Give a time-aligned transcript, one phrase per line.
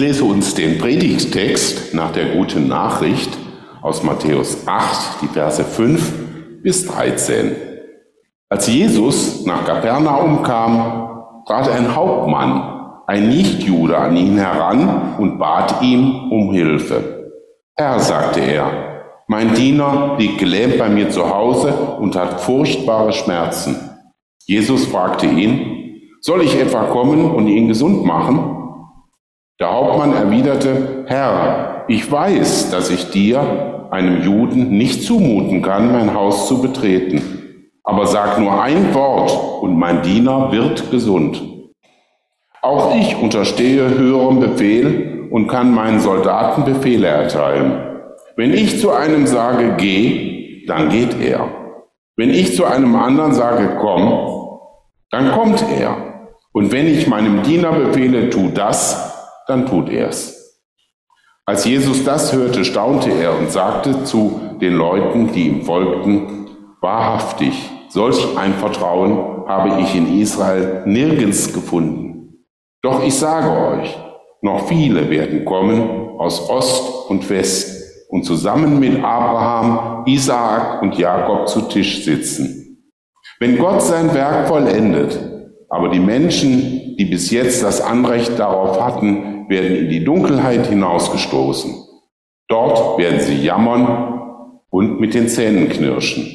[0.00, 3.36] lese uns den Predigtext nach der guten Nachricht
[3.82, 7.54] aus Matthäus 8, die Verse 5 bis 13.
[8.48, 15.82] Als Jesus nach Kapernaum kam, trat ein Hauptmann, ein Nichtjude, an ihn heran und bat
[15.82, 17.32] ihm um Hilfe.
[17.76, 18.70] Herr, sagte er,
[19.28, 23.76] mein Diener liegt gelähmt bei mir zu Hause und hat furchtbare Schmerzen.
[24.46, 28.59] Jesus fragte ihn, soll ich etwa kommen und ihn gesund machen?
[29.60, 36.14] Der Hauptmann erwiderte, Herr, ich weiß, dass ich dir, einem Juden, nicht zumuten kann, mein
[36.14, 37.70] Haus zu betreten.
[37.84, 41.42] Aber sag nur ein Wort und mein Diener wird gesund.
[42.62, 48.00] Auch ich unterstehe höherem Befehl und kann meinen Soldaten Befehle erteilen.
[48.36, 51.48] Wenn ich zu einem sage, geh, dann geht er.
[52.16, 54.58] Wenn ich zu einem anderen sage, komm,
[55.10, 55.96] dann kommt er.
[56.52, 59.10] Und wenn ich meinem Diener befehle, tu das,
[59.50, 60.60] dann tut er's.
[61.44, 66.46] Als Jesus das hörte, staunte er und sagte zu den Leuten, die ihm folgten,
[66.80, 72.46] wahrhaftig, solch ein Vertrauen habe ich in Israel nirgends gefunden.
[72.82, 73.98] Doch ich sage euch,
[74.42, 81.48] noch viele werden kommen aus Ost und West und zusammen mit Abraham, Isaak und Jakob
[81.48, 82.86] zu Tisch sitzen.
[83.40, 85.18] Wenn Gott sein Werk vollendet,
[85.68, 91.74] aber die Menschen, die bis jetzt das Anrecht darauf hatten, werden in die Dunkelheit hinausgestoßen.
[92.48, 94.20] Dort werden sie jammern
[94.70, 96.26] und mit den Zähnen knirschen.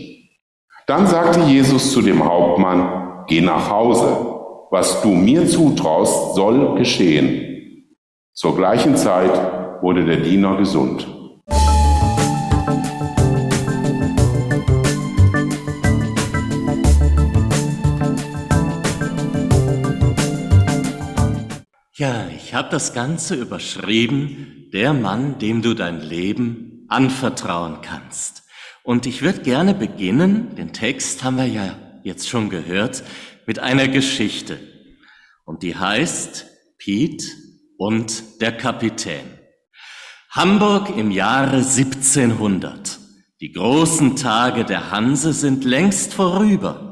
[0.85, 4.17] Dann sagte Jesus zu dem Hauptmann, geh nach Hause,
[4.69, 7.89] was du mir zutraust, soll geschehen.
[8.33, 11.07] Zur gleichen Zeit wurde der Diener gesund.
[21.97, 28.43] Ja, ich habe das Ganze überschrieben, der Mann, dem du dein Leben anvertrauen kannst.
[28.83, 33.01] Und ich würde gerne beginnen, den Text haben wir ja jetzt schon gehört,
[33.45, 34.59] mit einer Geschichte.
[35.45, 36.47] Und die heißt
[36.79, 37.23] Piet
[37.77, 39.39] und der Kapitän.
[40.31, 42.99] Hamburg im Jahre 1700.
[43.39, 46.84] Die großen Tage der Hanse sind längst vorüber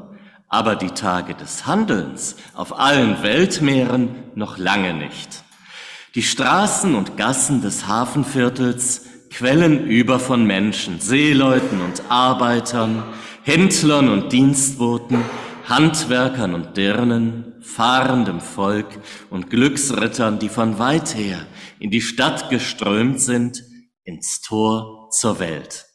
[0.54, 5.42] aber die Tage des Handelns auf allen Weltmeeren noch lange nicht.
[6.14, 13.02] Die Straßen und Gassen des Hafenviertels quellen über von Menschen, Seeleuten und Arbeitern,
[13.42, 15.24] Händlern und Dienstboten,
[15.68, 18.86] Handwerkern und Dirnen, fahrendem Volk
[19.30, 21.44] und Glücksrittern, die von weit her
[21.80, 23.64] in die Stadt geströmt sind,
[24.04, 25.86] ins Tor zur Welt.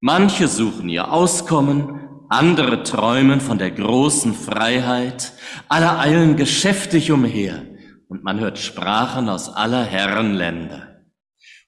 [0.00, 5.32] Manche suchen ihr Auskommen, andere träumen von der großen Freiheit,
[5.68, 7.64] alle eilen geschäftig umher,
[8.08, 11.02] und man hört Sprachen aus aller Herren Länder.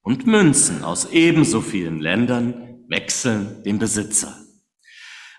[0.02, 4.34] Und Münzen aus ebenso vielen Ländern wechseln den Besitzer.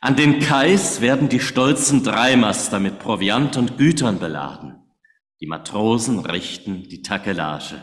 [0.01, 4.77] An den Kais werden die stolzen Dreimaster mit Proviant und Gütern beladen.
[5.41, 7.81] Die Matrosen richten die Takelage.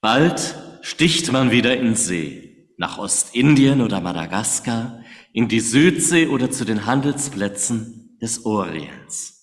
[0.00, 5.02] Bald sticht man wieder in See, nach Ostindien oder Madagaskar,
[5.32, 9.40] in die Südsee oder zu den Handelsplätzen des Orients.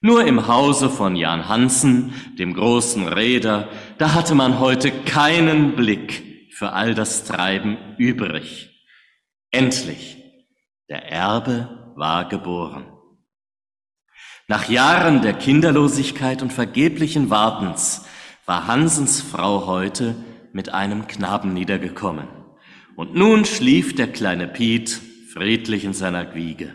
[0.00, 6.52] Nur im Hause von Jan Hansen, dem großen Reeder, da hatte man heute keinen Blick
[6.52, 8.70] für all das Treiben übrig.
[9.50, 10.22] Endlich,
[10.90, 12.86] der Erbe war geboren.
[14.46, 18.04] Nach Jahren der Kinderlosigkeit und vergeblichen Wartens
[18.44, 20.14] war Hansens Frau heute
[20.52, 22.43] mit einem Knaben niedergekommen.
[22.96, 25.00] Und nun schlief der kleine Piet
[25.32, 26.72] friedlich in seiner Wiege.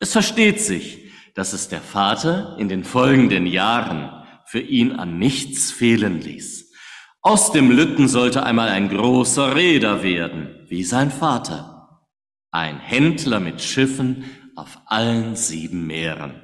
[0.00, 4.10] Es versteht sich, dass es der Vater in den folgenden Jahren
[4.46, 6.72] für ihn an nichts fehlen ließ.
[7.20, 12.06] Aus dem Lütten sollte einmal ein großer Reeder werden, wie sein Vater.
[12.50, 14.24] Ein Händler mit Schiffen
[14.54, 16.40] auf allen sieben Meeren.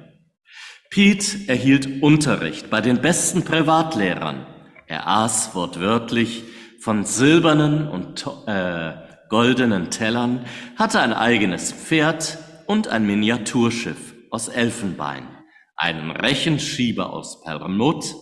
[0.91, 4.45] Piet erhielt Unterricht bei den besten Privatlehrern.
[4.85, 6.43] Er aß wortwörtlich
[6.83, 8.93] von silbernen und äh,
[9.29, 10.45] goldenen Tellern,
[10.75, 12.37] hatte ein eigenes Pferd
[12.67, 15.29] und ein Miniaturschiff aus Elfenbein,
[15.77, 18.13] einen Rechenschieber aus Perlmutt,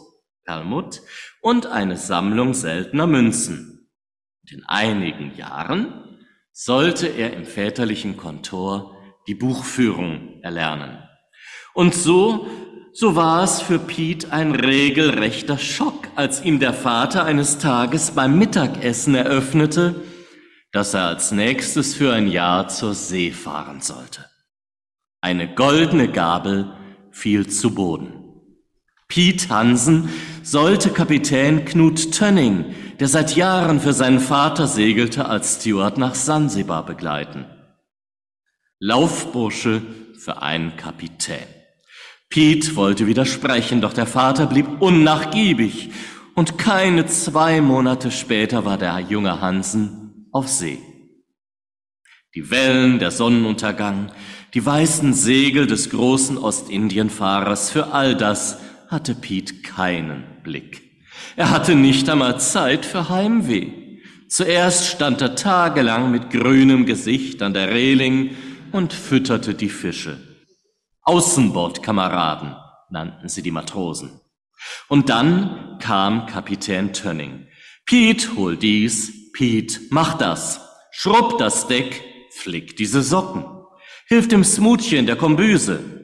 [0.45, 1.01] Perlmutt
[1.41, 3.89] und eine Sammlung seltener Münzen.
[4.43, 6.19] Und in einigen Jahren
[6.51, 8.95] sollte er im väterlichen Kontor
[9.27, 10.99] die Buchführung erlernen.
[11.73, 12.47] Und so
[12.93, 18.37] so war es für Piet ein regelrechter Schock, als ihm der Vater eines Tages beim
[18.37, 19.95] Mittagessen eröffnete,
[20.71, 24.25] dass er als nächstes für ein Jahr zur See fahren sollte.
[25.21, 26.73] Eine goldene Gabel
[27.11, 28.21] fiel zu Boden.
[29.07, 30.09] Piet Hansen
[30.41, 36.85] sollte Kapitän Knut Tönning, der seit Jahren für seinen Vater segelte, als Steward nach Sansibar
[36.85, 37.45] begleiten.
[38.79, 39.81] Laufbursche
[40.17, 41.60] für einen Kapitän.
[42.31, 45.89] Piet wollte widersprechen, doch der Vater blieb unnachgiebig
[46.33, 50.79] und keine zwei Monate später war der junge Hansen auf See.
[52.33, 54.13] Die Wellen, der Sonnenuntergang,
[54.53, 60.83] die weißen Segel des großen Ostindienfahrers, für all das hatte Piet keinen Blick.
[61.35, 63.99] Er hatte nicht einmal Zeit für Heimweh.
[64.29, 68.31] Zuerst stand er tagelang mit grünem Gesicht an der Reling
[68.71, 70.30] und fütterte die Fische.
[71.03, 72.55] Außenbordkameraden
[72.89, 74.21] nannten sie die Matrosen.
[74.87, 77.47] Und dann kam Kapitän Tönning.
[77.85, 80.61] Piet, hol dies, Piet, mach das,
[80.91, 83.45] schrubb das Deck, flick diese Socken,
[84.07, 86.01] hilf dem Smutchen in der Kombüse,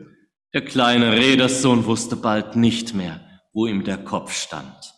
[0.54, 3.20] der kleine Reederssohn wusste bald nicht mehr,
[3.54, 4.94] wo ihm der Kopf stand.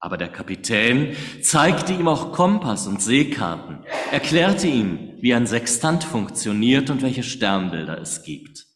[0.00, 6.90] Aber der Kapitän zeigte ihm auch Kompass und Seekarten, erklärte ihm, wie ein Sextant funktioniert
[6.90, 8.66] und welche Sternbilder es gibt.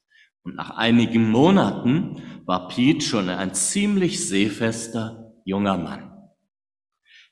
[0.46, 6.12] Und nach einigen Monaten war Piet schon ein ziemlich seefester junger Mann.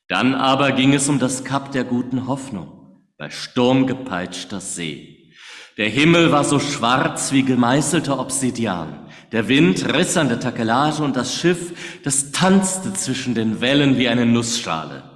[0.08, 5.32] Dann aber ging es um das Kap der guten Hoffnung bei sturmgepeitschter See.
[5.76, 9.06] Der Himmel war so schwarz wie gemeißelter Obsidian.
[9.31, 14.08] Der Wind riss an der Takelage und das Schiff, das tanzte zwischen den Wellen wie
[14.08, 15.13] eine Nussschale.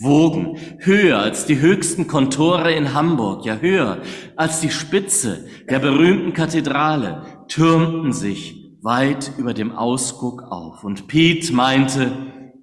[0.00, 4.02] Wogen, höher als die höchsten Kontore in Hamburg, ja höher
[4.34, 10.82] als die Spitze der berühmten Kathedrale, türmten sich weit über dem Ausguck auf.
[10.82, 12.10] Und Piet meinte,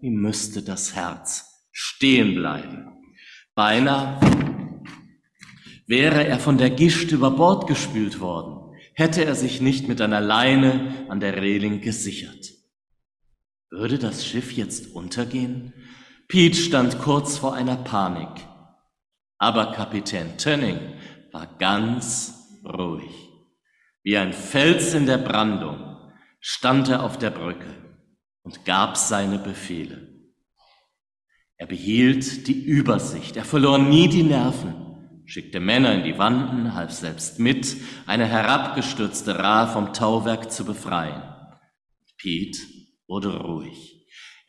[0.02, 2.88] ihm müsste das Herz stehen bleiben.
[3.56, 4.20] Beinahe
[5.92, 10.22] Wäre er von der Gischt über Bord gespült worden, hätte er sich nicht mit einer
[10.22, 12.54] Leine an der Reling gesichert.
[13.70, 15.74] Würde das Schiff jetzt untergehen?
[16.32, 18.30] Pete stand kurz vor einer Panik.
[19.38, 20.80] Aber Kapitän Tönning
[21.34, 23.12] war ganz ruhig.
[24.04, 25.98] Wie ein Fels in der Brandung
[26.40, 27.76] stand er auf der Brücke
[28.44, 30.08] und gab seine Befehle.
[31.58, 34.82] Er behielt die Übersicht, er verlor nie die Nerven
[35.32, 41.24] schickte Männer in die Wanden, half selbst mit, eine herabgestürzte Ra vom Tauwerk zu befreien.
[42.18, 42.58] Piet
[43.08, 43.91] wurde ruhig.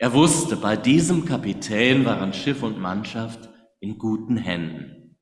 [0.02, 5.16] Er wusste, bei diesem Kapitän waren Schiff und Mannschaft in guten Händen.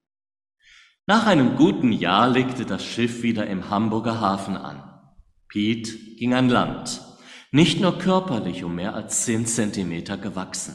[1.06, 4.82] Nach einem guten Jahr legte das Schiff wieder im Hamburger Hafen an.
[5.48, 7.02] Piet ging an Land,
[7.52, 10.74] nicht nur körperlich um mehr als zehn Zentimeter gewachsen.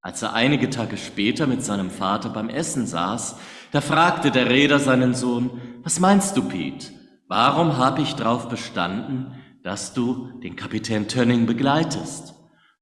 [0.00, 3.36] Als er einige Tage später mit seinem Vater beim Essen saß,
[3.72, 5.50] da fragte der Reeder seinen Sohn,
[5.82, 6.92] was meinst du, Piet?
[7.28, 12.35] Warum habe ich darauf bestanden, dass du den Kapitän Tönning begleitest?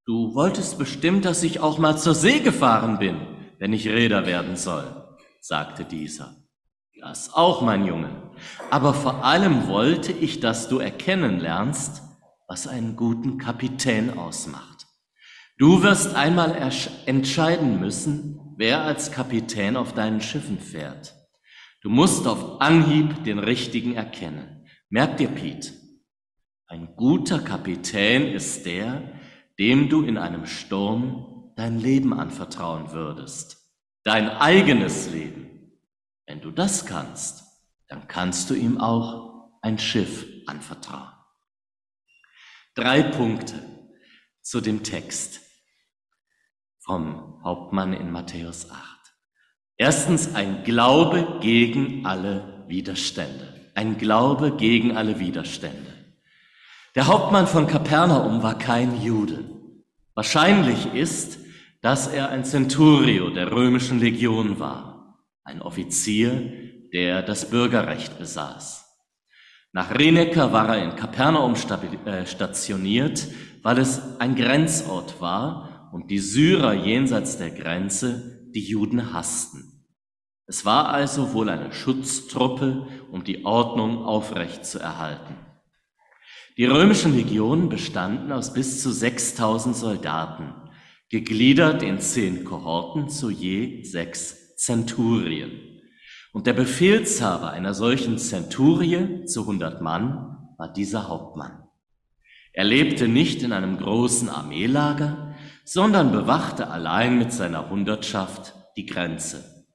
[0.06, 3.16] Du wolltest bestimmt, dass ich auch mal zur See gefahren bin,
[3.58, 4.84] wenn ich Reeder werden soll,
[5.40, 6.36] sagte dieser.
[7.00, 8.10] Das auch, mein Junge.
[8.70, 12.02] Aber vor allem wollte ich, dass du erkennen lernst,
[12.46, 14.86] was einen guten Kapitän ausmacht.
[15.56, 16.54] Du wirst einmal
[17.06, 21.14] entscheiden müssen, wer als Kapitän auf deinen Schiffen fährt.
[21.80, 24.66] Du musst auf Anhieb den richtigen erkennen.
[24.90, 25.72] Merk dir, Piet,
[26.66, 29.02] ein guter Kapitän ist der,
[29.58, 33.58] dem du in einem Sturm dein Leben anvertrauen würdest.
[34.02, 35.72] Dein eigenes Leben.
[36.26, 37.44] Wenn du das kannst,
[37.88, 41.12] dann kannst du ihm auch ein Schiff anvertrauen.
[42.74, 43.62] Drei Punkte
[44.42, 45.40] zu dem Text
[46.80, 48.82] vom Hauptmann in Matthäus 8.
[49.76, 53.70] Erstens ein Glaube gegen alle Widerstände.
[53.74, 55.93] Ein Glaube gegen alle Widerstände.
[56.94, 59.44] Der Hauptmann von Kapernaum war kein Jude.
[60.14, 61.40] Wahrscheinlich ist,
[61.82, 66.52] dass er ein Centurio der römischen Legion war, ein Offizier,
[66.92, 68.84] der das Bürgerrecht besaß.
[69.72, 73.26] Nach Renecker war er in Kapernaum äh, stationiert,
[73.64, 79.84] weil es ein Grenzort war und die Syrer jenseits der Grenze die Juden hassten.
[80.46, 85.43] Es war also wohl eine Schutztruppe, um die Ordnung aufrecht zu erhalten.
[86.56, 90.54] Die römischen Legionen bestanden aus bis zu 6000 Soldaten,
[91.08, 95.50] gegliedert in zehn Kohorten zu je sechs Zenturien.
[96.32, 101.64] Und der Befehlshaber einer solchen Zenturie zu 100 Mann war dieser Hauptmann.
[102.52, 105.34] Er lebte nicht in einem großen Armeelager,
[105.64, 109.66] sondern bewachte allein mit seiner Hundertschaft die Grenze.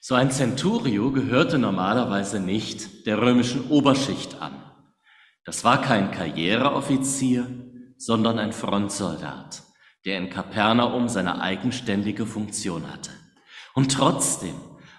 [0.00, 4.63] So ein Centurio gehörte normalerweise nicht der römischen Oberschicht an.
[5.44, 7.46] Das war kein Karriereoffizier,
[7.98, 9.62] sondern ein Frontsoldat,
[10.06, 13.10] der in Kapernaum seine eigenständige Funktion hatte.
[13.74, 14.54] Und trotzdem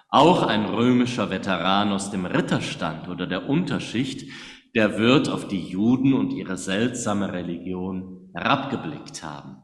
[0.10, 4.30] auch ein römischer Veteran aus dem Ritterstand oder der Unterschicht,
[4.76, 9.64] der wird auf die Juden und ihre seltsame Religion herabgeblickt haben,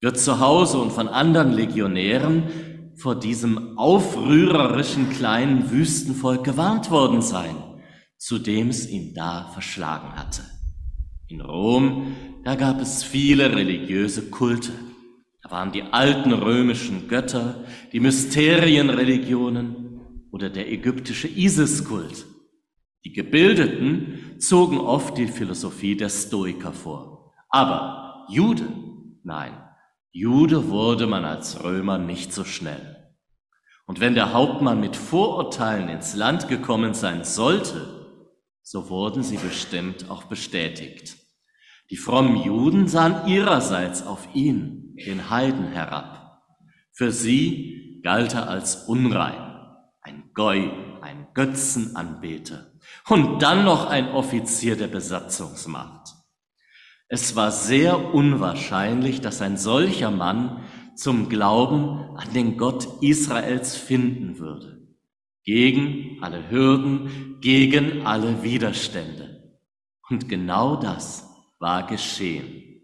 [0.00, 2.44] wird zu Hause und von anderen Legionären
[2.96, 7.54] vor diesem aufrührerischen kleinen Wüstenvolk gewarnt worden sein,
[8.18, 10.42] zu dem es ihn da verschlagen hatte.
[11.28, 14.72] In Rom, da gab es viele religiöse Kulte.
[15.42, 20.00] Da waren die alten römischen Götter, die Mysterienreligionen
[20.32, 22.26] oder der ägyptische Isiskult.
[23.04, 27.32] Die Gebildeten zogen oft die Philosophie der Stoiker vor.
[27.48, 28.68] Aber Jude,
[29.22, 29.52] nein,
[30.10, 32.96] Jude wurde man als Römer nicht so schnell.
[33.86, 37.97] Und wenn der Hauptmann mit Vorurteilen ins Land gekommen sein sollte,
[38.70, 41.16] so wurden sie bestimmt auch bestätigt.
[41.88, 46.42] Die frommen Juden sahen ihrerseits auf ihn, den Heiden, herab.
[46.92, 49.40] Für sie galt er als unrein,
[50.02, 50.70] ein Goi,
[51.00, 52.72] ein Götzenanbeter
[53.08, 56.14] und dann noch ein Offizier der Besatzungsmacht.
[57.08, 60.62] Es war sehr unwahrscheinlich, dass ein solcher Mann
[60.94, 64.77] zum Glauben an den Gott Israels finden würde
[65.48, 69.58] gegen alle Hürden, gegen alle Widerstände.
[70.10, 71.26] Und genau das
[71.58, 72.82] war geschehen.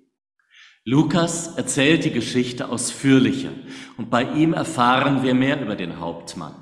[0.83, 3.51] Lukas erzählt die Geschichte ausführlicher
[3.99, 6.55] und bei ihm erfahren wir mehr über den Hauptmann.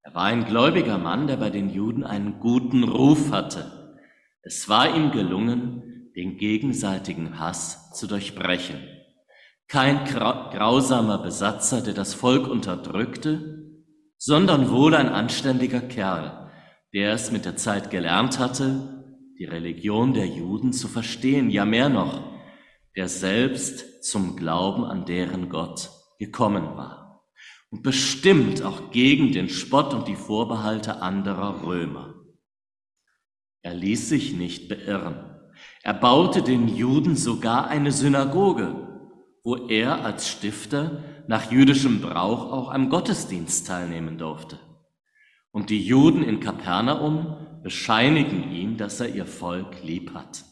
[0.00, 3.98] Er war ein gläubiger Mann, der bei den Juden einen guten Ruf hatte.
[4.40, 8.78] Es war ihm gelungen, den gegenseitigen Hass zu durchbrechen.
[9.68, 13.59] Kein grausamer Besatzer, der das Volk unterdrückte,
[14.22, 16.50] sondern wohl ein anständiger Kerl,
[16.92, 19.02] der es mit der Zeit gelernt hatte,
[19.38, 22.22] die Religion der Juden zu verstehen, ja mehr noch,
[22.94, 27.24] der selbst zum Glauben an deren Gott gekommen war
[27.70, 32.14] und bestimmt auch gegen den Spott und die Vorbehalte anderer Römer.
[33.62, 35.34] Er ließ sich nicht beirren.
[35.82, 38.89] Er baute den Juden sogar eine Synagoge,
[39.42, 44.58] wo er als Stifter nach jüdischem Brauch auch am Gottesdienst teilnehmen durfte.
[45.50, 50.44] Und die Juden in Kapernaum bescheinigen ihm, dass er ihr Volk lieb hat.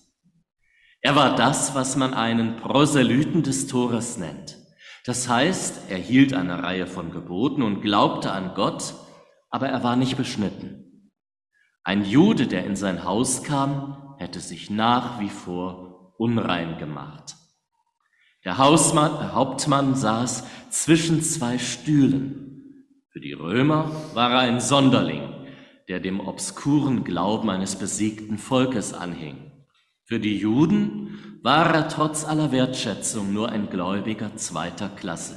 [1.00, 4.57] Er war das, was man einen Proselyten des Tores nennt.
[5.04, 8.95] Das heißt, er hielt eine Reihe von Geboten und glaubte an Gott,
[9.49, 11.12] aber er war nicht beschnitten.
[11.85, 17.37] Ein Jude, der in sein Haus kam, hätte sich nach wie vor unrein gemacht.
[18.49, 22.87] Der Hausmann, der Hauptmann saß zwischen zwei Stühlen.
[23.11, 25.47] Für die Römer war er ein Sonderling,
[25.88, 29.52] der dem obskuren Glauben eines besiegten Volkes anhing.
[30.07, 35.37] Für die Juden war er trotz aller Wertschätzung nur ein Gläubiger zweiter Klasse.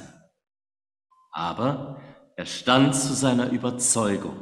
[1.32, 2.00] Aber
[2.38, 4.38] er stand zu seiner Überzeugung.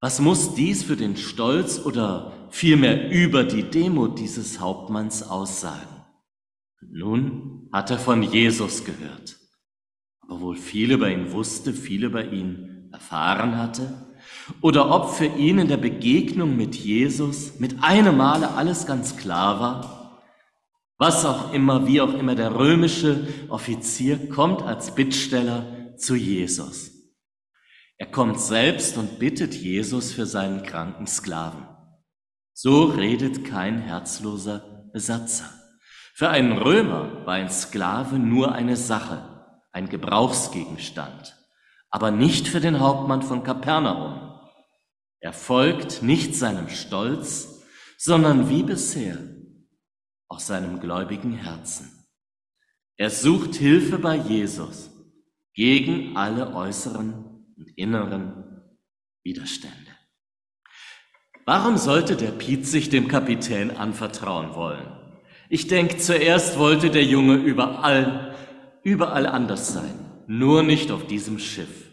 [0.00, 5.95] Was muss dies für den Stolz oder vielmehr über die Demut dieses Hauptmanns aussagen?
[6.90, 9.36] Nun hat er von Jesus gehört.
[10.20, 14.06] Aber wohl viel über ihn wusste, viel über ihn erfahren hatte,
[14.60, 19.60] oder ob für ihn in der Begegnung mit Jesus mit einem Male alles ganz klar
[19.60, 20.22] war,
[20.98, 26.92] was auch immer, wie auch immer, der römische Offizier kommt als Bittsteller zu Jesus.
[27.98, 31.66] Er kommt selbst und bittet Jesus für seinen kranken Sklaven.
[32.52, 35.55] So redet kein herzloser Besatzer.
[36.16, 41.36] Für einen Römer war ein Sklave nur eine Sache, ein Gebrauchsgegenstand,
[41.90, 44.40] aber nicht für den Hauptmann von Kapernaum.
[45.20, 47.62] Er folgt nicht seinem Stolz,
[47.98, 49.18] sondern wie bisher
[50.28, 52.06] aus seinem gläubigen Herzen.
[52.96, 54.90] Er sucht Hilfe bei Jesus
[55.52, 57.12] gegen alle äußeren
[57.58, 58.62] und inneren
[59.22, 59.94] Widerstände.
[61.44, 64.95] Warum sollte der Piet sich dem Kapitän anvertrauen wollen?
[65.48, 68.34] Ich denke, zuerst wollte der Junge überall,
[68.82, 69.94] überall anders sein,
[70.26, 71.90] nur nicht auf diesem Schiff.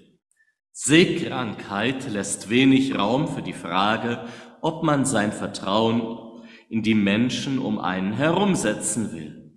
[0.71, 4.25] Seekrankheit lässt wenig Raum für die Frage,
[4.61, 6.01] ob man sein Vertrauen
[6.69, 9.51] in die Menschen um einen herumsetzen will.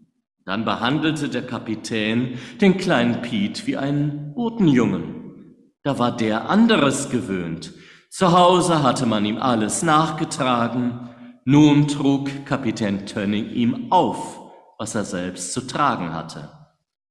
[0.45, 5.55] Dann behandelte der Kapitän den kleinen Piet wie einen Botenjungen.
[5.83, 7.73] Da war der anderes gewöhnt.
[8.11, 11.09] Zu Hause hatte man ihm alles nachgetragen,
[11.49, 14.41] nun trug Kapitän Tönning ihm auf,
[14.79, 16.51] was er selbst zu tragen hatte.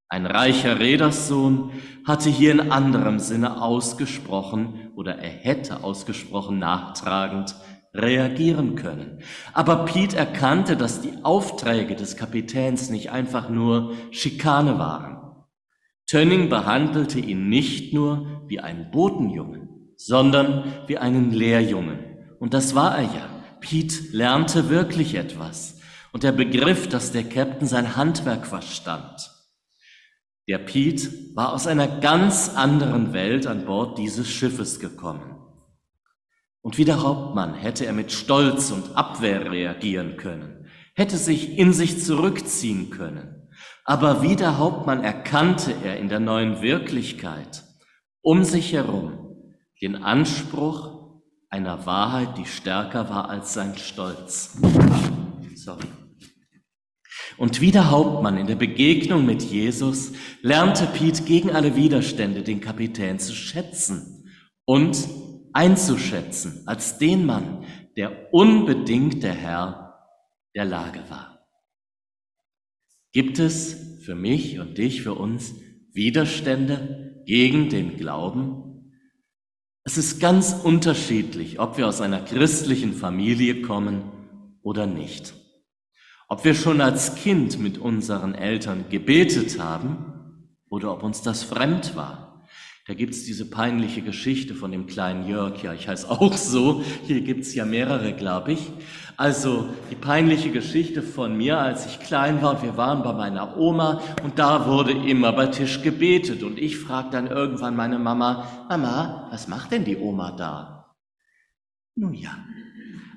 [0.10, 1.72] Ein reicher Reederssohn
[2.06, 7.56] hatte hier in anderem Sinne ausgesprochen oder er hätte ausgesprochen nachtragend
[7.94, 9.20] reagieren können.
[9.54, 15.46] Aber Pete erkannte, dass die Aufträge des Kapitäns nicht einfach nur Schikane waren.
[16.08, 22.00] Tönning behandelte ihn nicht nur wie einen Botenjungen, sondern wie einen Lehrjungen.
[22.38, 23.35] Und das war er ja.
[23.60, 25.80] Pete lernte wirklich etwas.
[26.12, 29.32] Und er begriff, dass der Captain sein Handwerk verstand.
[30.48, 35.42] Der Pete war aus einer ganz anderen Welt an Bord dieses Schiffes gekommen.
[36.62, 41.74] Und wie der Hauptmann hätte er mit Stolz und Abwehr reagieren können, hätte sich in
[41.74, 43.50] sich zurückziehen können.
[43.84, 47.64] Aber wie der Hauptmann erkannte er in der neuen Wirklichkeit
[48.26, 49.26] um sich herum
[49.82, 50.95] den Anspruch
[51.50, 54.58] einer Wahrheit, die stärker war als sein Stolz.
[55.56, 55.88] Sorry.
[57.38, 62.62] Und wie der Hauptmann in der Begegnung mit Jesus lernte Piet gegen alle Widerstände den
[62.62, 64.32] Kapitän zu schätzen
[64.66, 64.98] und
[65.54, 67.66] einzuschätzen als den Mann,
[67.98, 69.86] der unbedingt der Herr
[70.56, 71.48] der Lage war.
[73.12, 75.56] Gibt es für mich und dich, für uns
[75.94, 78.65] Widerstände gegen den Glauben?
[79.88, 84.02] Es ist ganz unterschiedlich, ob wir aus einer christlichen Familie kommen
[84.64, 85.36] oder nicht.
[86.28, 91.96] Ob wir schon als Kind mit unseren Eltern gebetet haben oder ob uns das fremd
[91.96, 92.48] war.
[92.88, 95.62] Da gibt's diese peinliche Geschichte von dem kleinen Jörg.
[95.62, 96.84] Ja, ich heiße auch so.
[97.06, 98.72] Hier gibt's ja mehrere, glaube ich.
[99.18, 102.62] Also die peinliche Geschichte von mir, als ich klein war.
[102.62, 106.44] Wir waren bei meiner Oma und da wurde immer bei Tisch gebetet.
[106.44, 110.94] Und ich fragte dann irgendwann meine Mama, Mama, was macht denn die Oma da?
[111.96, 112.36] Nun ja,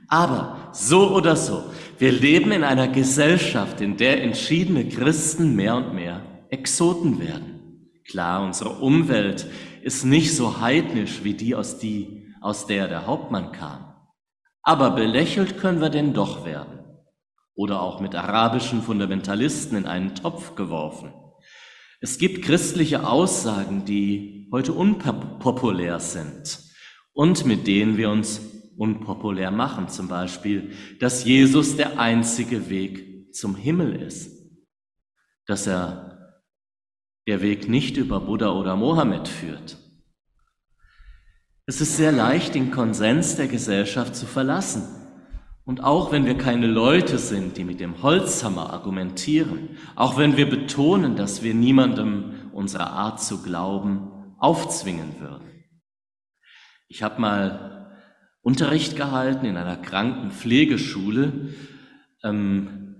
[0.08, 1.64] aber so oder so,
[1.98, 7.90] wir leben in einer Gesellschaft, in der entschiedene Christen mehr und mehr Exoten werden.
[8.08, 9.46] Klar, unsere Umwelt
[9.82, 13.87] ist nicht so heidnisch wie die, aus, die, aus der der Hauptmann kam.
[14.68, 16.80] Aber belächelt können wir denn doch werden.
[17.54, 21.10] Oder auch mit arabischen Fundamentalisten in einen Topf geworfen.
[22.02, 26.60] Es gibt christliche Aussagen, die heute unpopulär sind
[27.14, 28.42] und mit denen wir uns
[28.76, 29.88] unpopulär machen.
[29.88, 34.30] Zum Beispiel, dass Jesus der einzige Weg zum Himmel ist.
[35.46, 36.42] Dass er
[37.26, 39.78] der Weg nicht über Buddha oder Mohammed führt.
[41.68, 44.84] Es ist sehr leicht, den Konsens der Gesellschaft zu verlassen.
[45.66, 50.48] Und auch wenn wir keine Leute sind, die mit dem Holzhammer argumentieren, auch wenn wir
[50.48, 55.66] betonen, dass wir niemandem unsere Art zu glauben aufzwingen würden.
[56.88, 57.92] Ich habe mal
[58.40, 61.50] Unterricht gehalten in einer Krankenpflegeschule
[62.24, 62.96] ähm,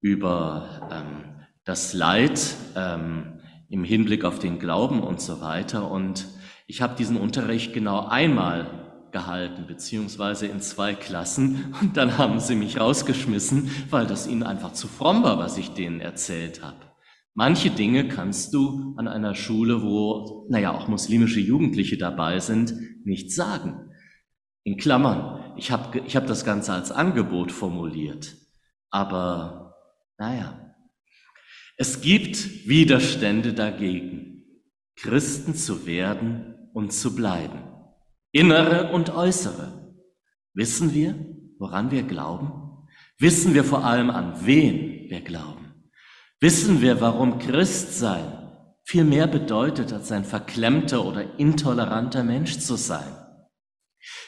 [0.00, 2.40] über ähm, das Leid
[2.74, 5.90] ähm, im Hinblick auf den Glauben und so weiter.
[5.90, 6.26] Und
[6.68, 11.74] ich habe diesen Unterricht genau einmal gehalten, beziehungsweise in zwei Klassen.
[11.80, 15.70] Und dann haben sie mich rausgeschmissen, weil das ihnen einfach zu fromm war, was ich
[15.70, 16.76] denen erzählt habe.
[17.34, 23.32] Manche Dinge kannst du an einer Schule, wo, naja, auch muslimische Jugendliche dabei sind, nicht
[23.32, 23.90] sagen.
[24.62, 28.36] In Klammern, ich habe ich hab das Ganze als Angebot formuliert.
[28.90, 29.74] Aber
[30.18, 30.74] naja,
[31.78, 34.42] es gibt Widerstände dagegen,
[34.96, 37.58] Christen zu werden und zu bleiben.
[38.30, 39.96] Innere und äußere.
[40.54, 41.16] Wissen wir,
[41.58, 42.86] woran wir glauben?
[43.18, 45.90] Wissen wir vor allem, an wen wir glauben?
[46.38, 48.52] Wissen wir, warum Christsein
[48.84, 53.12] viel mehr bedeutet, als ein verklemmter oder intoleranter Mensch zu sein?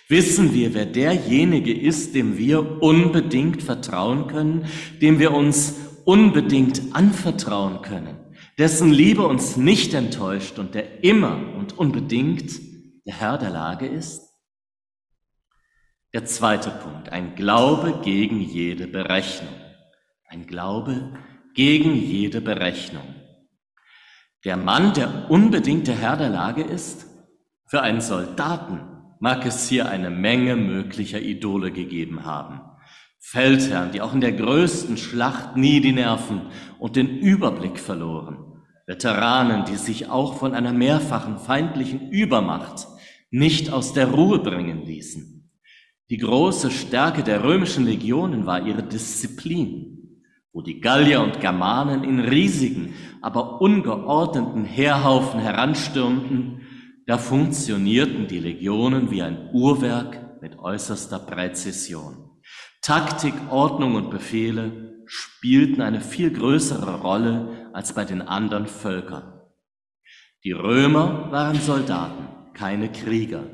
[0.08, 4.66] Wissen wir, wer derjenige ist, dem wir unbedingt vertrauen können,
[5.00, 8.19] dem wir uns unbedingt anvertrauen können,
[8.60, 12.60] dessen Liebe uns nicht enttäuscht und der immer und unbedingt
[13.06, 14.20] der Herr der Lage ist?
[16.12, 19.54] Der zweite Punkt, ein Glaube gegen jede Berechnung.
[20.28, 21.14] Ein Glaube
[21.54, 23.14] gegen jede Berechnung.
[24.44, 27.06] Der Mann, der unbedingt der Herr der Lage ist,
[27.66, 28.80] für einen Soldaten
[29.20, 32.60] mag es hier eine Menge möglicher Idole gegeben haben.
[33.20, 38.49] Feldherren, die auch in der größten Schlacht nie die Nerven und den Überblick verloren.
[38.86, 42.86] Veteranen, die sich auch von einer mehrfachen feindlichen Übermacht
[43.30, 45.50] nicht aus der Ruhe bringen ließen.
[46.10, 50.18] Die große Stärke der römischen Legionen war ihre Disziplin,
[50.52, 56.60] wo die Gallier und Germanen in riesigen, aber ungeordneten Heerhaufen heranstürmten
[57.10, 62.30] da funktionierten die Legionen wie ein Uhrwerk mit äußerster Präzision.
[62.82, 69.40] Taktik, Ordnung und Befehle spielten eine viel größere Rolle als bei den anderen Völkern.
[70.44, 73.44] Die Römer waren Soldaten, keine Krieger.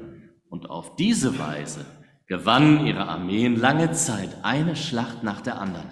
[0.48, 1.84] Und auf diese Weise
[2.28, 5.90] gewannen ihre Armeen lange Zeit eine Schlacht nach der anderen.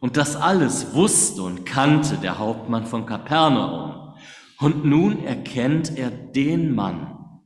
[0.00, 4.14] Und das alles wusste und kannte der Hauptmann von Kapernaum.
[4.60, 7.40] Und nun erkennt er den Mann,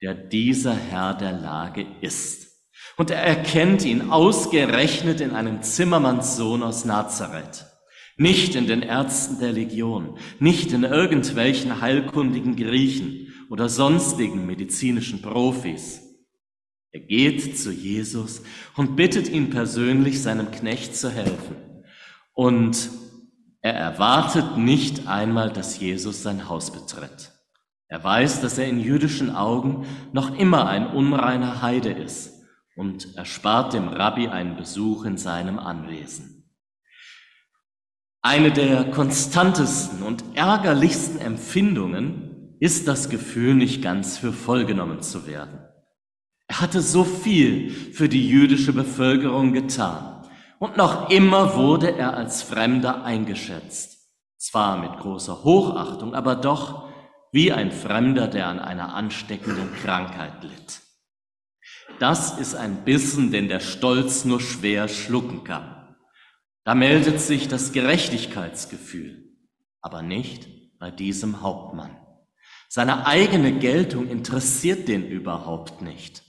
[0.00, 2.48] der dieser Herr der Lage ist.
[2.96, 7.67] Und er erkennt ihn ausgerechnet in einem Zimmermannssohn aus Nazareth.
[8.18, 16.02] Nicht in den Ärzten der Legion, nicht in irgendwelchen heilkundigen Griechen oder sonstigen medizinischen Profis.
[16.90, 18.42] Er geht zu Jesus
[18.76, 21.56] und bittet ihn persönlich, seinem Knecht zu helfen.
[22.34, 22.90] Und
[23.60, 27.32] er erwartet nicht einmal, dass Jesus sein Haus betritt.
[27.86, 32.42] Er weiß, dass er in jüdischen Augen noch immer ein unreiner Heide ist
[32.76, 36.37] und erspart dem Rabbi einen Besuch in seinem Anwesen.
[38.22, 45.26] Eine der konstantesten und ärgerlichsten Empfindungen ist das Gefühl, nicht ganz für voll genommen zu
[45.26, 45.60] werden.
[46.48, 50.26] Er hatte so viel für die jüdische Bevölkerung getan
[50.58, 53.98] und noch immer wurde er als Fremder eingeschätzt.
[54.38, 56.88] Zwar mit großer Hochachtung, aber doch
[57.32, 60.80] wie ein Fremder, der an einer ansteckenden Krankheit litt.
[61.98, 65.77] Das ist ein Bissen, den der Stolz nur schwer schlucken kann.
[66.68, 69.24] Da meldet sich das Gerechtigkeitsgefühl,
[69.80, 71.96] aber nicht bei diesem Hauptmann.
[72.68, 76.24] Seine eigene Geltung interessiert den überhaupt nicht.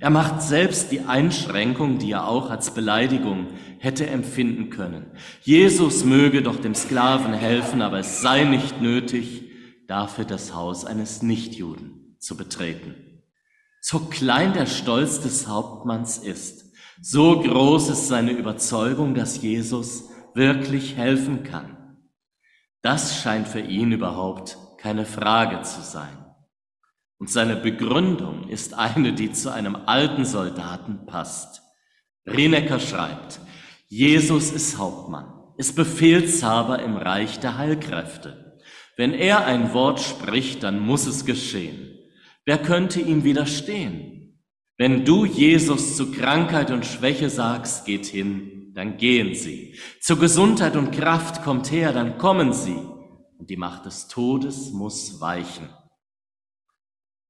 [0.00, 3.46] Er macht selbst die Einschränkung, die er auch als Beleidigung
[3.78, 5.12] hätte empfinden können.
[5.42, 9.52] Jesus möge doch dem Sklaven helfen, aber es sei nicht nötig,
[9.86, 13.22] dafür das Haus eines Nichtjuden zu betreten.
[13.80, 16.65] So klein der Stolz des Hauptmanns ist,
[17.00, 21.98] so groß ist seine Überzeugung, dass Jesus wirklich helfen kann.
[22.82, 26.24] Das scheint für ihn überhaupt keine Frage zu sein.
[27.18, 31.62] Und seine Begründung ist eine, die zu einem alten Soldaten passt.
[32.26, 33.40] Rinecker schreibt,
[33.88, 38.58] Jesus ist Hauptmann, ist Befehlshaber im Reich der Heilkräfte.
[38.96, 41.98] Wenn er ein Wort spricht, dann muss es geschehen.
[42.44, 44.15] Wer könnte ihm widerstehen?
[44.78, 49.74] Wenn du Jesus zu Krankheit und Schwäche sagst, geht hin, dann gehen sie.
[50.00, 52.76] Zu Gesundheit und Kraft kommt her, dann kommen sie.
[53.38, 55.70] Und die Macht des Todes muss weichen.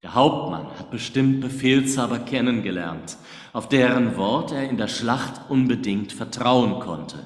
[0.03, 3.17] Der Hauptmann hat bestimmt Befehlshaber kennengelernt,
[3.53, 7.25] auf deren Wort er in der Schlacht unbedingt vertrauen konnte.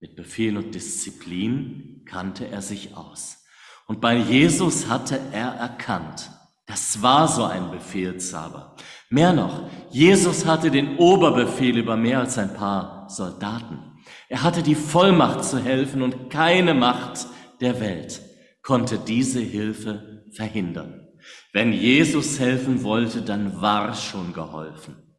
[0.00, 3.44] Mit Befehl und Disziplin kannte er sich aus.
[3.86, 6.30] Und bei Jesus hatte er erkannt,
[6.70, 8.76] das war so ein Befehlshaber.
[9.08, 13.98] Mehr noch, Jesus hatte den Oberbefehl über mehr als ein paar Soldaten.
[14.28, 17.26] Er hatte die Vollmacht zu helfen und keine Macht
[17.60, 18.22] der Welt
[18.62, 21.08] konnte diese Hilfe verhindern.
[21.52, 25.16] Wenn Jesus helfen wollte, dann war schon geholfen.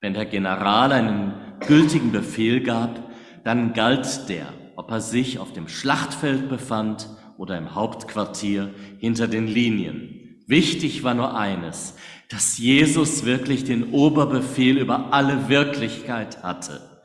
[0.00, 1.34] Wenn der General einen
[1.66, 3.10] gültigen Befehl gab,
[3.44, 9.46] dann galt der, ob er sich auf dem Schlachtfeld befand oder im Hauptquartier hinter den
[9.46, 10.19] Linien.
[10.50, 11.94] Wichtig war nur eines,
[12.28, 17.02] dass Jesus wirklich den Oberbefehl über alle Wirklichkeit hatte.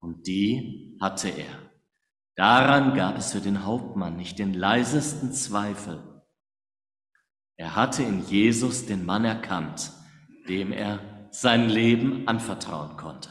[0.00, 1.70] Und die hatte er.
[2.36, 6.02] Daran gab es für den Hauptmann nicht den leisesten Zweifel.
[7.56, 9.90] Er hatte in Jesus den Mann erkannt,
[10.46, 13.30] dem er sein Leben anvertrauen konnte.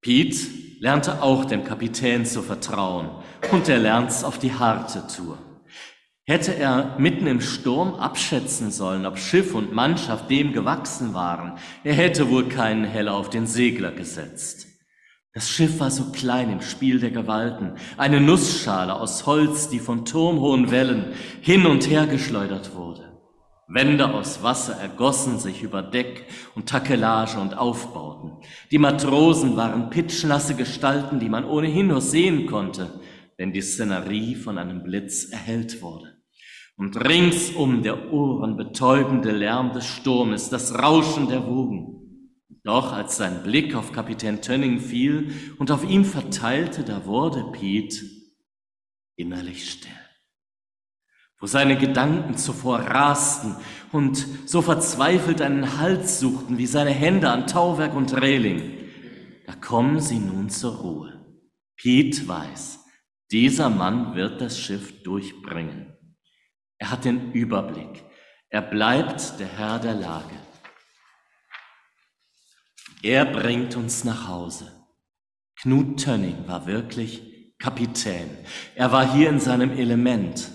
[0.00, 3.10] Piet lernte auch dem Kapitän zu vertrauen
[3.50, 5.45] und er lernt's auf die harte Tour.
[6.28, 11.94] Hätte er mitten im Sturm abschätzen sollen, ob Schiff und Mannschaft dem gewachsen waren, er
[11.94, 14.66] hätte wohl keinen Heller auf den Segler gesetzt.
[15.34, 20.04] Das Schiff war so klein im Spiel der Gewalten, eine Nussschale aus Holz, die von
[20.04, 21.12] turmhohen Wellen
[21.42, 23.22] hin und her geschleudert wurde.
[23.68, 26.24] Wände aus Wasser ergossen sich über Deck
[26.56, 28.32] und Takelage und aufbauten.
[28.72, 32.98] Die Matrosen waren pitschnasse Gestalten, die man ohnehin nur sehen konnte,
[33.36, 36.15] wenn die Szenerie von einem Blitz erhellt wurde
[36.76, 41.96] und ringsum der ohrenbetäubende Lärm des Sturmes, das Rauschen der Wogen.
[42.62, 48.04] Doch als sein Blick auf Kapitän Tönning fiel und auf ihn verteilte, da wurde Piet
[49.16, 49.90] innerlich still.
[51.38, 53.56] Wo seine Gedanken zuvor rasten
[53.92, 58.72] und so verzweifelt einen Halt suchten wie seine Hände an Tauwerk und Reling,
[59.46, 61.24] da kommen sie nun zur Ruhe.
[61.76, 62.84] Piet weiß,
[63.30, 65.95] dieser Mann wird das Schiff durchbringen.
[66.78, 68.04] Er hat den Überblick.
[68.48, 70.36] Er bleibt der Herr der Lage.
[73.02, 74.72] Er bringt uns nach Hause.
[75.56, 78.28] Knut Tönning war wirklich Kapitän.
[78.74, 80.50] Er war hier in seinem Element.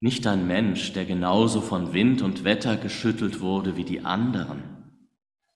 [0.00, 4.62] Nicht ein Mensch, der genauso von Wind und Wetter geschüttelt wurde wie die anderen.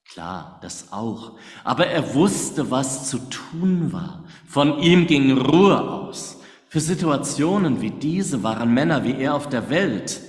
[0.07, 1.39] Klar, das auch.
[1.65, 4.25] Aber er wusste, was zu tun war.
[4.47, 6.43] Von ihm ging Ruhe aus.
[6.75, 10.21] Für Situationen wie diese waren Männer wie er auf der Welt.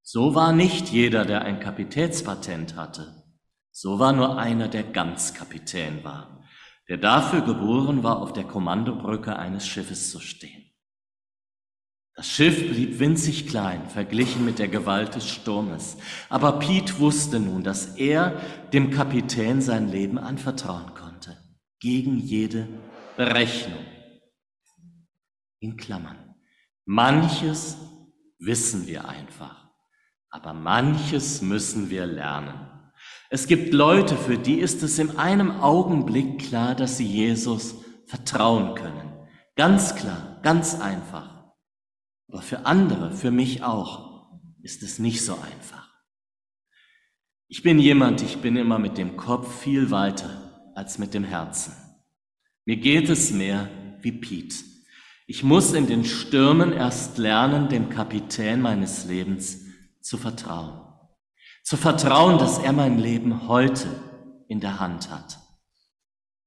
[0.00, 3.24] So war nicht jeder, der ein Kapitätspatent hatte.
[3.72, 6.42] So war nur einer, der ganz Kapitän war,
[6.88, 10.64] der dafür geboren war, auf der Kommandobrücke eines Schiffes zu stehen.
[12.14, 15.98] Das Schiff blieb winzig klein, verglichen mit der Gewalt des Sturmes.
[16.30, 18.40] Aber Piet wusste nun, dass er
[18.72, 21.36] dem Kapitän sein Leben anvertrauen konnte,
[21.80, 22.66] gegen jede
[23.18, 23.84] Berechnung
[25.66, 26.34] in Klammern.
[26.84, 27.76] Manches
[28.38, 29.68] wissen wir einfach,
[30.30, 32.70] aber manches müssen wir lernen.
[33.30, 37.74] Es gibt Leute, für die ist es in einem Augenblick klar, dass sie Jesus
[38.06, 39.12] vertrauen können.
[39.56, 41.52] Ganz klar, ganz einfach.
[42.28, 44.30] Aber für andere, für mich auch,
[44.62, 45.90] ist es nicht so einfach.
[47.48, 51.72] Ich bin jemand, ich bin immer mit dem Kopf viel weiter als mit dem Herzen.
[52.64, 53.68] Mir geht es mehr
[54.00, 54.75] wie Piet.
[55.28, 59.60] Ich muss in den Stürmen erst lernen, dem Kapitän meines Lebens
[60.00, 60.80] zu vertrauen.
[61.64, 63.88] Zu vertrauen, dass er mein Leben heute
[64.46, 65.40] in der Hand hat.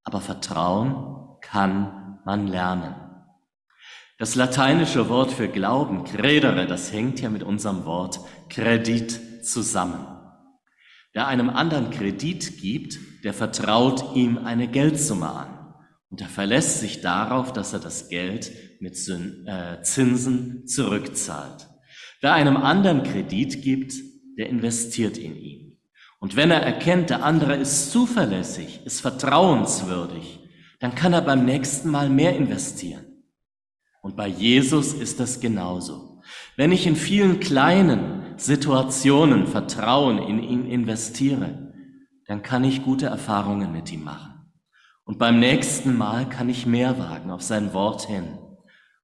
[0.03, 2.95] Aber Vertrauen kann man lernen.
[4.17, 10.07] Das lateinische Wort für Glauben, credere, das hängt ja mit unserem Wort Kredit zusammen.
[11.11, 15.75] Wer einem anderen Kredit gibt, der vertraut ihm eine Geldsumme an.
[16.09, 21.67] Und er verlässt sich darauf, dass er das Geld mit äh, Zinsen zurückzahlt.
[22.21, 23.93] Wer einem anderen Kredit gibt,
[24.37, 25.77] der investiert in ihn.
[26.19, 30.39] Und wenn er erkennt, der andere ist zuverlässig, ist vertrauenswürdig,
[30.79, 33.05] dann kann er beim nächsten Mal mehr investieren.
[34.01, 36.21] Und bei Jesus ist das genauso.
[36.55, 41.73] Wenn ich in vielen kleinen Situationen Vertrauen in ihn investiere,
[42.27, 44.51] dann kann ich gute Erfahrungen mit ihm machen.
[45.03, 48.37] Und beim nächsten Mal kann ich mehr wagen auf sein Wort hin.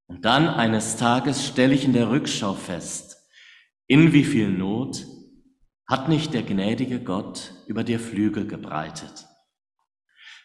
[0.06, 3.16] Und dann eines Tages stelle ich in der Rückschau fest,
[3.86, 5.04] in wie viel Not
[5.88, 9.26] hat nicht der gnädige Gott über dir Flügel gebreitet.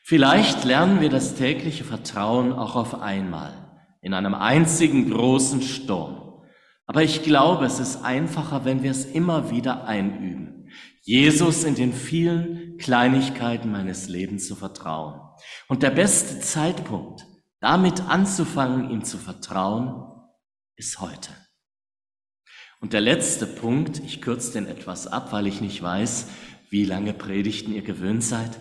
[0.03, 3.53] Vielleicht lernen wir das tägliche Vertrauen auch auf einmal,
[4.01, 6.43] in einem einzigen großen Sturm.
[6.85, 10.69] Aber ich glaube, es ist einfacher, wenn wir es immer wieder einüben,
[11.03, 15.19] Jesus in den vielen Kleinigkeiten meines Lebens zu vertrauen.
[15.67, 17.25] Und der beste Zeitpunkt,
[17.61, 20.03] damit anzufangen, ihm zu vertrauen,
[20.75, 21.29] ist heute.
[22.81, 26.27] Und der letzte Punkt, ich kürze den etwas ab, weil ich nicht weiß,
[26.71, 28.59] wie lange Predigten ihr gewöhnt seid.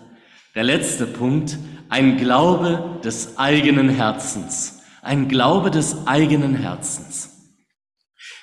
[0.55, 1.59] Der letzte Punkt,
[1.89, 4.83] ein Glaube des eigenen Herzens.
[5.01, 7.31] Ein Glaube des eigenen Herzens.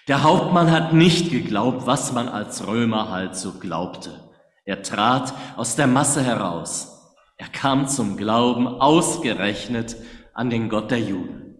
[0.07, 4.27] Der Hauptmann hat nicht geglaubt, was man als Römer halt so glaubte.
[4.65, 7.13] Er trat aus der Masse heraus.
[7.35, 9.95] Er kam zum Glauben ausgerechnet
[10.37, 11.55] an den Gott der Juden.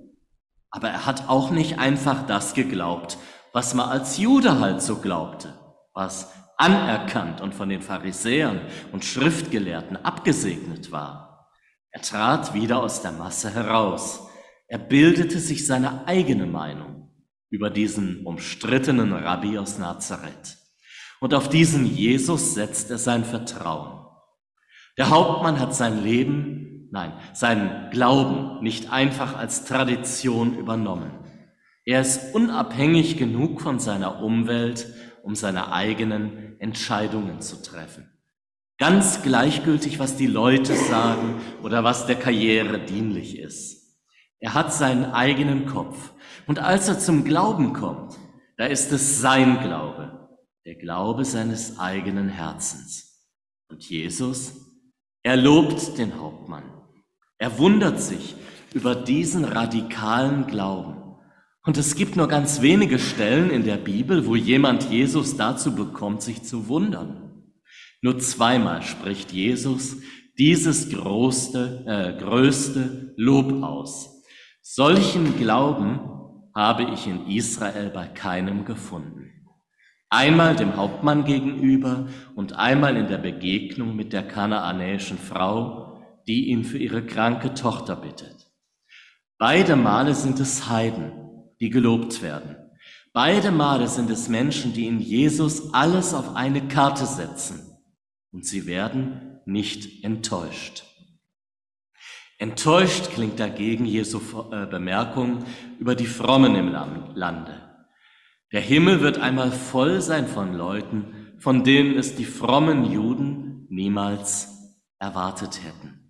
[0.70, 3.18] Aber er hat auch nicht einfach das geglaubt,
[3.52, 5.54] was man als Jude halt so glaubte,
[5.94, 8.62] was anerkannt und von den Pharisäern
[8.92, 11.50] und Schriftgelehrten abgesegnet war.
[11.92, 14.28] Er trat wieder aus der Masse heraus.
[14.68, 17.12] Er bildete sich seine eigene Meinung
[17.50, 20.58] über diesen umstrittenen Rabbi aus Nazareth.
[21.20, 24.06] Und auf diesen Jesus setzt er sein Vertrauen.
[25.00, 31.12] Der Hauptmann hat sein Leben, nein, seinen Glauben nicht einfach als Tradition übernommen.
[31.86, 34.88] Er ist unabhängig genug von seiner Umwelt,
[35.23, 38.10] um seine eigenen Entscheidungen zu treffen.
[38.78, 43.97] Ganz gleichgültig, was die Leute sagen oder was der Karriere dienlich ist.
[44.39, 46.13] Er hat seinen eigenen Kopf.
[46.45, 48.17] Und als er zum Glauben kommt,
[48.58, 50.30] da ist es sein Glaube,
[50.65, 53.28] der Glaube seines eigenen Herzens.
[53.69, 54.67] Und Jesus
[55.28, 56.63] er lobt den Hauptmann.
[57.38, 58.36] Er wundert sich
[58.73, 60.97] über diesen radikalen Glauben.
[61.63, 66.21] Und es gibt nur ganz wenige Stellen in der Bibel, wo jemand Jesus dazu bekommt,
[66.21, 67.52] sich zu wundern.
[68.02, 69.97] Nur zweimal spricht Jesus
[70.38, 74.23] dieses größte, äh, größte Lob aus.
[74.62, 76.00] Solchen Glauben
[76.56, 79.32] habe ich in Israel bei keinem gefunden.
[80.10, 85.87] Einmal dem Hauptmann gegenüber und einmal in der Begegnung mit der kanaanäischen Frau,
[86.28, 88.52] die ihn für ihre kranke Tochter bittet.
[89.38, 91.12] Beide Male sind es Heiden,
[91.60, 92.56] die gelobt werden.
[93.13, 97.78] Beide Male sind es Menschen, die in Jesus alles auf eine Karte setzen
[98.32, 100.84] und sie werden nicht enttäuscht.
[102.40, 104.20] Enttäuscht klingt dagegen Jesu
[104.52, 105.44] äh, Bemerkung
[105.80, 107.68] über die Frommen im Lande.
[108.52, 114.76] Der Himmel wird einmal voll sein von Leuten, von denen es die frommen Juden niemals
[115.00, 116.07] erwartet hätten.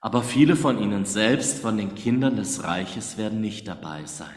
[0.00, 4.28] Aber viele von ihnen selbst, von den Kindern des Reiches, werden nicht dabei sein.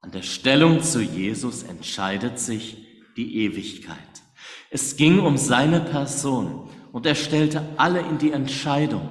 [0.00, 2.76] An der Stellung zu Jesus entscheidet sich
[3.16, 3.96] die Ewigkeit.
[4.70, 9.08] Es ging um seine Person und er stellte alle in die Entscheidung.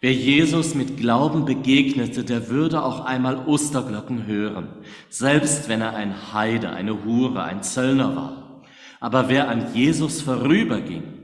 [0.00, 4.68] Wer Jesus mit Glauben begegnete, der würde auch einmal Osterglocken hören,
[5.08, 8.62] selbst wenn er ein Heide, eine Hure, ein Zöllner war.
[9.00, 11.21] Aber wer an Jesus vorüberging,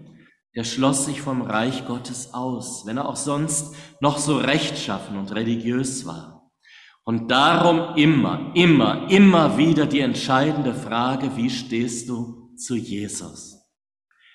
[0.58, 5.32] der schloss sich vom Reich Gottes aus, wenn er auch sonst noch so rechtschaffen und
[5.32, 6.50] religiös war.
[7.04, 13.56] Und darum immer, immer, immer wieder die entscheidende Frage, wie stehst du zu Jesus?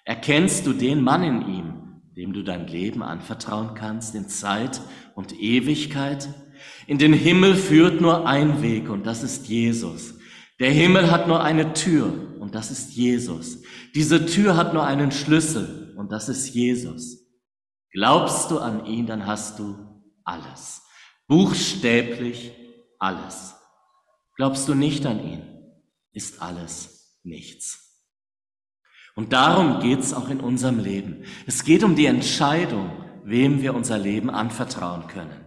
[0.06, 4.80] Erkennst du den Mann in ihm, dem du dein Leben anvertrauen kannst in Zeit
[5.16, 6.30] und Ewigkeit?
[6.88, 10.14] In den Himmel führt nur ein Weg und das ist Jesus.
[10.62, 13.62] Der Himmel hat nur eine Tür und das ist Jesus.
[13.94, 17.19] Diese Tür hat nur einen Schlüssel und das ist Jesus.
[17.91, 19.75] Glaubst du an ihn, dann hast du
[20.23, 20.82] alles.
[21.27, 22.51] Buchstäblich
[22.99, 23.56] alles.
[24.36, 25.43] Glaubst du nicht an ihn,
[26.12, 27.84] ist alles nichts.
[29.15, 31.23] Und darum geht's auch in unserem Leben.
[31.45, 32.91] Es geht um die Entscheidung,
[33.23, 35.42] wem wir unser Leben anvertrauen können.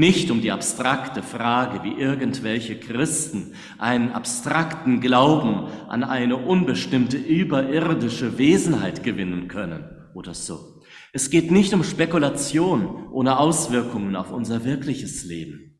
[0.00, 8.38] Nicht um die abstrakte Frage, wie irgendwelche Christen einen abstrakten Glauben an eine unbestimmte überirdische
[8.38, 9.84] Wesenheit gewinnen können
[10.14, 10.80] oder so.
[11.12, 15.78] Es geht nicht um Spekulation ohne Auswirkungen auf unser wirkliches Leben.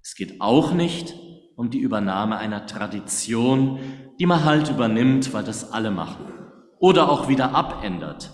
[0.00, 1.16] Es geht auch nicht
[1.56, 3.80] um die Übernahme einer Tradition,
[4.20, 6.26] die man halt übernimmt, weil das alle machen
[6.78, 8.30] oder auch wieder abändert,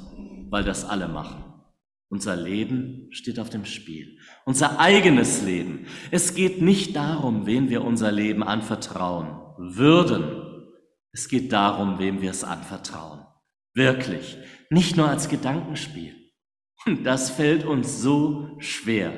[0.50, 1.51] weil das alle machen.
[2.12, 4.18] Unser Leben steht auf dem Spiel.
[4.44, 5.86] Unser eigenes Leben.
[6.10, 10.68] Es geht nicht darum, wem wir unser Leben anvertrauen würden.
[11.14, 13.24] Es geht darum, wem wir es anvertrauen.
[13.72, 14.36] Wirklich.
[14.68, 16.14] Nicht nur als Gedankenspiel.
[16.84, 19.14] Und das fällt uns so schwer.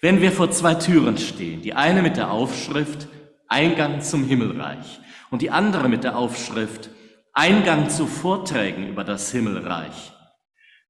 [0.00, 3.06] Wenn wir vor zwei Türen stehen, die eine mit der Aufschrift
[3.46, 4.98] Eingang zum Himmelreich
[5.30, 6.90] und die andere mit der Aufschrift
[7.34, 10.15] Eingang zu Vorträgen über das Himmelreich,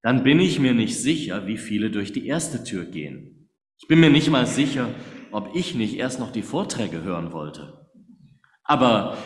[0.02, 3.50] dann bin ich mir nicht sicher, wie viele durch die erste Tür gehen.
[3.78, 4.88] Ich bin mir nicht mal sicher,
[5.32, 7.90] ob ich nicht erst noch die Vorträge hören wollte.
[8.64, 9.16] Aber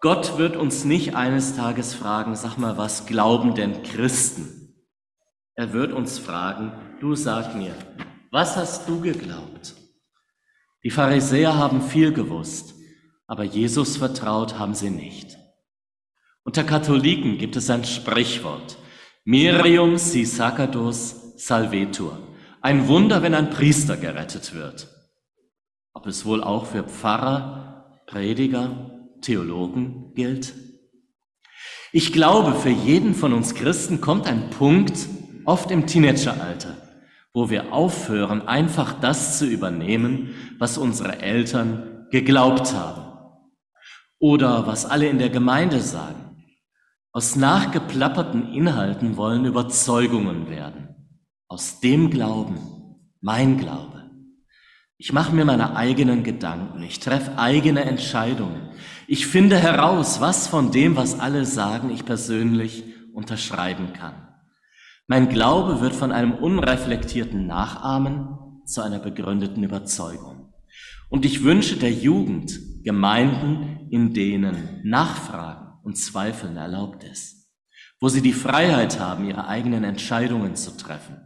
[0.00, 4.74] Gott wird uns nicht eines Tages fragen, sag mal, was glauben denn Christen?
[5.54, 7.74] Er wird uns fragen, du sag mir,
[8.30, 9.76] was hast du geglaubt?
[10.82, 12.74] Die Pharisäer haben viel gewusst,
[13.26, 15.36] aber Jesus vertraut haben sie nicht.
[16.42, 18.78] Unter Katholiken gibt es ein Sprichwort.
[19.24, 22.18] Mirium si sacerdos salvetur.
[22.60, 24.88] Ein Wunder, wenn ein Priester gerettet wird.
[25.92, 30.54] Ob es wohl auch für Pfarrer, Prediger, Theologen gilt?
[31.92, 35.06] Ich glaube, für jeden von uns Christen kommt ein Punkt,
[35.44, 36.76] oft im Teenageralter,
[37.32, 43.12] wo wir aufhören, einfach das zu übernehmen, was unsere Eltern geglaubt haben
[44.18, 46.21] oder was alle in der Gemeinde sagen.
[47.14, 50.96] Aus nachgeplapperten Inhalten wollen Überzeugungen werden.
[51.46, 52.56] Aus dem Glauben,
[53.20, 54.10] mein Glaube.
[54.96, 58.70] Ich mache mir meine eigenen Gedanken, ich treffe eigene Entscheidungen.
[59.06, 64.28] Ich finde heraus, was von dem, was alle sagen, ich persönlich unterschreiben kann.
[65.06, 70.54] Mein Glaube wird von einem unreflektierten Nachahmen zu einer begründeten Überzeugung.
[71.10, 77.48] Und ich wünsche der Jugend Gemeinden, in denen Nachfragen, und Zweifeln erlaubt ist,
[78.00, 81.16] wo sie die Freiheit haben, ihre eigenen Entscheidungen zu treffen.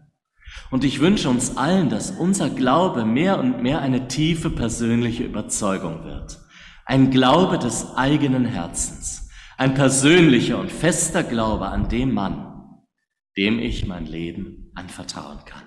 [0.71, 6.05] Und ich wünsche uns allen, dass unser Glaube mehr und mehr eine tiefe persönliche Überzeugung
[6.05, 6.41] wird.
[6.85, 9.29] Ein Glaube des eigenen Herzens.
[9.59, 12.83] Ein persönlicher und fester Glaube an dem Mann,
[13.37, 15.63] dem ich mein Leben anvertrauen kann.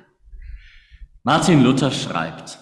[1.23, 2.59] Martin Luther schreibt,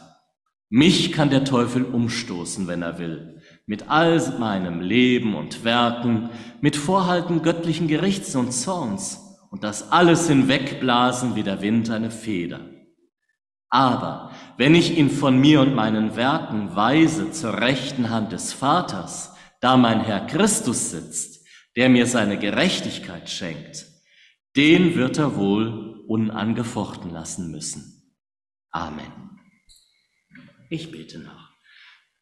[0.69, 3.36] mich kann der Teufel umstoßen, wenn er will,
[3.67, 6.29] mit all meinem Leben und Werken,
[6.61, 12.61] mit Vorhalten göttlichen Gerichts und Zorns und das alles hinwegblasen wie der Wind eine Feder.
[13.69, 19.35] Aber wenn ich ihn von mir und meinen Werken weise zur rechten Hand des Vaters,
[19.59, 21.45] da mein Herr Christus sitzt,
[21.75, 23.85] der mir seine Gerechtigkeit schenkt,
[24.55, 28.15] den wird er wohl unangefochten lassen müssen.
[28.71, 29.39] Amen.
[30.69, 31.56] Ich bete noch.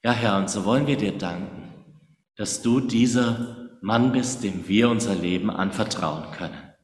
[0.05, 1.73] Ja, Herr, und so wollen wir dir danken,
[2.35, 6.75] dass du dieser Mann bist, dem wir unser Leben anvertrauen können.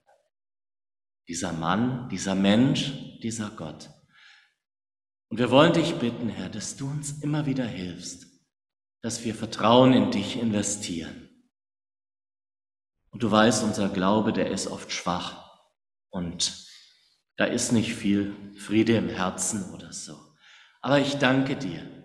[1.27, 2.91] Dieser Mann, dieser Mensch,
[3.21, 3.91] dieser Gott.
[5.29, 8.25] Und wir wollen dich bitten, Herr, dass du uns immer wieder hilfst,
[9.03, 11.29] dass wir Vertrauen in dich investieren.
[13.11, 15.61] Und du weißt, unser Glaube, der ist oft schwach
[16.09, 16.67] und
[17.37, 20.17] da ist nicht viel Friede im Herzen oder so.
[20.81, 22.00] Aber ich danke dir,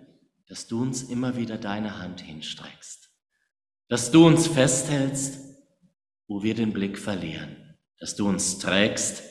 [0.48, 3.10] dass du uns immer wieder deine Hand hinstreckst,
[3.88, 5.40] dass du uns festhältst,
[6.28, 9.22] wo wir den Blick verlieren, dass du uns trägst,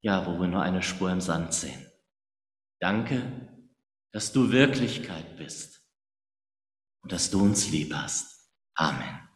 [0.00, 1.86] ja, wo wir nur eine Spur im Sand sehen.
[2.80, 3.48] Danke,
[4.12, 5.82] dass du Wirklichkeit bist
[7.02, 8.50] und dass du uns lieb hast.
[8.74, 9.28] Amen.